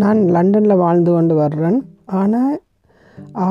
[0.00, 1.78] நான் லண்டனில் வாழ்ந்து கொண்டு வர்றேன்.
[2.20, 2.56] ஆனால்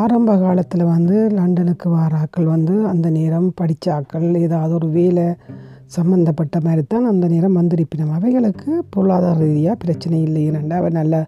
[0.01, 5.25] ஆரம்ப காலத்தில் வந்து லண்டனுக்கு வர ஆட்கள் வந்து அந்த நேரம் படித்த ஆட்கள் ஏதாவது ஒரு வேலை
[5.95, 8.15] சம்மந்தப்பட்ட மாதிரி தான் அந்த நேரம் வந்திருப்பினோம்.
[8.17, 11.21] அவைகளுக்கு பொருளாதார ரீதியாக பிரச்சனை இல்லை ஏனெண்டா அவை நல்ல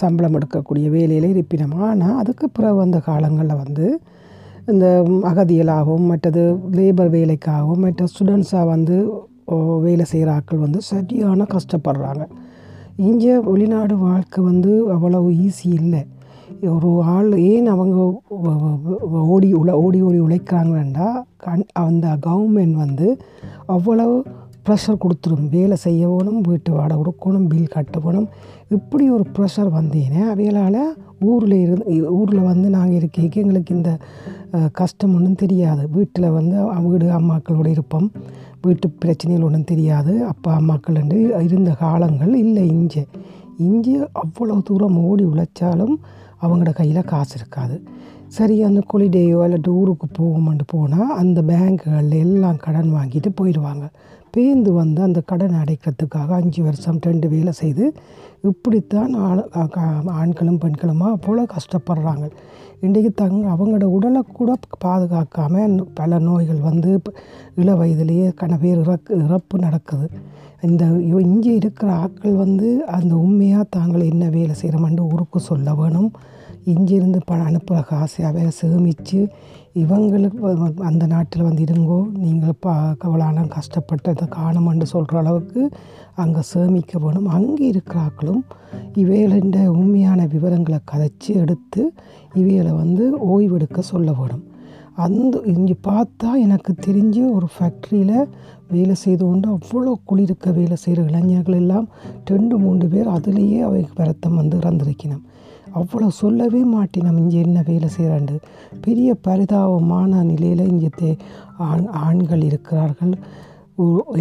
[0.00, 1.76] சம்பளம் எடுக்கக்கூடிய வேலையில் இருப்பினோம்.
[1.88, 3.86] ஆனால் அதுக்கு பிறகு வந்த காலங்களில் வந்து
[4.72, 4.86] இந்த
[5.30, 6.42] அகதிகளாகவும் மற்றது
[6.78, 8.96] லேபர் வேலைக்காகவும் மற்ற ஸ்டூடெண்ட்ஸாக வந்து
[9.86, 12.24] வேலை செய்கிற ஆட்கள் வந்து சரியான கஷ்டப்படுறாங்க.
[13.08, 16.00] இங்கே வெளிநாடு வாழ்க்கை வந்து அவ்வளவு ஈஸி இல்லை.
[16.74, 17.98] ஒரு ஆள் ஏன் அவங்க
[19.34, 21.08] ஓடி உழ ஓடி ஓடி உழைக்கிறாங்கன்னா
[21.44, 23.08] கண் அந்த கவர்மெண்ட் வந்து
[23.76, 24.16] அவ்வளவு
[24.66, 25.44] ப்ரெஷர் கொடுத்துரும்.
[25.54, 28.28] வேலை செய்ய வேணும் வீட்டு வாடகை கொடுக்கணும் பில் கட்ட வேணும்
[28.76, 30.82] இப்படி ஒரு ப்ரெஷர் வந்தீங்கன்னா அவைகளால்
[31.30, 33.92] ஊரில் இருந்து ஊரில் வந்து நாங்கள் இருக்க எங்களுக்கு இந்த
[34.80, 35.82] கஷ்டம் ஒன்றும் தெரியாது.
[35.96, 36.56] வீட்டில் வந்து
[36.86, 38.08] வீடு அம்மாக்களோட இருப்போம்.
[38.66, 40.12] வீட்டு பிரச்சனைகள் ஒன்றும் தெரியாது.
[40.32, 41.18] அப்பா அம்மாக்கள் என்று
[41.48, 43.04] இருந்த காலங்கள் இல்லை இங்கே.
[43.68, 45.94] இங்கே அவ்வளோ தூரம் ஓடி உழைச்சாலும்
[46.42, 47.76] அவங்களோட கையில் காசு இருக்காது.
[48.36, 53.84] சரி அந்த கொலிடேயோ இல்லாட்டி ஊருக்கு போவோம்னு போனால் அந்த பேங்க்குகளில் எல்லாம் கடன் வாங்கிட்டு போயிடுவாங்க.
[54.34, 57.84] பேந்து வந்து அந்த கடன் அடைக்கிறதுக்காக அஞ்சு வருஷம் ரெண்டு வேலை செய்து
[58.50, 59.42] இப்படித்தான் ஆண்
[60.20, 62.26] ஆண்களும் பெண்களுமா அவ்வளோ கஷ்டப்படுறாங்க.
[62.86, 64.50] இன்றைக்கு தங் அவங்களோட உடலை கூட
[64.84, 66.92] பாதுகாக்காமல் பல நோய்கள் வந்து
[67.62, 70.06] இள வயதிலேயே கன பேர் இறக்கு இறப்பு நடக்குது.
[70.68, 70.84] இந்த
[71.26, 76.10] இங்கே இருக்கிற ஆட்கள் வந்து அந்த உண்மையாக தாங்கள் என்ன வேலை செய்கிறோம்னு ஊருக்கு சொல்ல வேணும்.
[76.64, 79.20] இங்கிருந்து பணம் அனுப்புகிற காசை அவைய சேமித்து
[79.74, 80.38] இவங்களுக்கு
[80.82, 85.70] அந்த நாட்டில் வந்து இருங்கோ நீங்கள் பா கவலான கஷ்டப்பட்டதை காணுமென்று சொல்கிற அளவுக்கு
[86.14, 87.26] அங்கே சேமிக்க வேணும்.
[87.26, 88.42] அங்கே இருக்கிறாக்களும்
[88.94, 91.92] இவைகளின் உண்மையான விவரங்களை கதைச்சி எடுத்து
[92.34, 94.44] இவைகளை வந்து ஓய்வெடுக்க சொல்ல வேணும்.
[94.94, 98.28] அந்த இங்கே பார்த்தா எனக்கு தெரிஞ்சு ஒரு ஃபேக்ட்ரியில்
[98.68, 101.88] வேலை செய்து கொண்டு அவ்வளோ குளிருக்க வேலை செய்கிற இளைஞர்கள் எல்லாம்
[102.24, 105.24] ரெண்டு மூன்று பேர் அதுலேயே அவைக்கு விரத்தம் வந்து இறந்துருக்கணும்
[105.78, 108.36] அவ்வளோ சொல்லவே மாட்டினோம் இங்கே என்ன வேலை செய்கிறாண்டு
[108.80, 111.10] பெரிய பரிதாபமான நிலையில் இங்கே தே
[111.68, 113.14] ஆண் ஆண்கள் இருக்கிறார்கள்.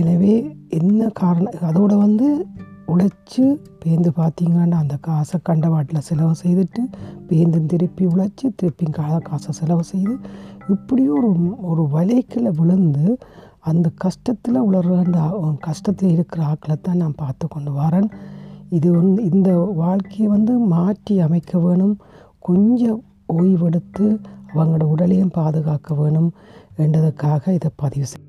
[0.02, 0.34] எனவே
[0.80, 1.56] என்ன காரணம்?
[1.62, 2.28] அதோடு வந்து
[2.94, 3.44] உழைச்சி
[3.82, 6.82] பேந்து பார்த்தீங்கன்னா அந்த காசை கண்டவாட்டில் செலவு செய்துட்டு
[7.30, 10.16] பேந்து திருப்பி உழைச்சி திருப்பி கா காசை செலவு செய்து
[10.70, 11.32] இப்படியும் ஒரு
[11.72, 13.06] ஒரு வலைக்கில் விழுந்து
[13.70, 15.22] அந்த கஷ்டத்தில் உளர்ற அந்த
[15.68, 18.10] கஷ்டத்தில் இருக்கிற ஆக்களை தான் நான் பார்த்து கொண்டு வரேன்.
[18.70, 21.96] இது வந்து இந்த வாழ்க்கையை வந்து மாற்றி அமைக்க வேணும்.
[22.40, 23.04] கொஞ்சம்
[23.34, 24.08] ஓய்வெடுத்து
[24.54, 26.32] அவங்களோட உடலையும் பாதுகாக்க வேணும்.
[26.78, 28.29] என்றதுக்காக இதை பதிவு செய்